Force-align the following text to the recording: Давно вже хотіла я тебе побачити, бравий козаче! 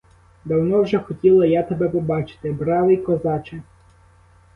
Давно 0.45 0.81
вже 0.83 0.99
хотіла 0.99 1.45
я 1.45 1.63
тебе 1.63 1.89
побачити, 1.89 2.51
бравий 2.51 2.97
козаче! 2.97 3.63